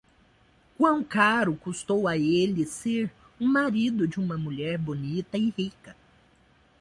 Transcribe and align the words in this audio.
Quão 0.79 1.03
caro 1.03 1.55
custou 1.55 2.07
a 2.07 2.17
ele 2.17 2.65
ser 2.65 3.11
o 3.39 3.45
marido 3.45 4.07
de 4.07 4.19
uma 4.19 4.35
mulher 4.35 4.75
bonita 4.75 5.37
e 5.37 5.51
rica! 5.51 5.95